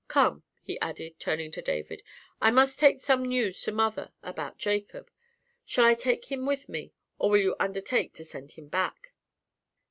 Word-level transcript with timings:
"Come," 0.07 0.41
he 0.63 0.79
added, 0.79 1.19
turning 1.19 1.51
to 1.51 1.61
David, 1.61 2.01
"I 2.41 2.49
must 2.49 2.79
take 2.79 2.97
some 2.99 3.21
news 3.23 3.61
to 3.61 3.71
mother 3.71 4.11
about 4.23 4.57
Jacob. 4.57 5.11
Shall 5.63 5.85
I 5.85 5.93
take 5.93 6.31
him 6.31 6.47
with 6.47 6.67
me, 6.67 6.91
or 7.19 7.29
will 7.29 7.41
you 7.41 7.55
undertake 7.59 8.13
to 8.15 8.25
send 8.25 8.53
him 8.53 8.67
back?" 8.67 9.13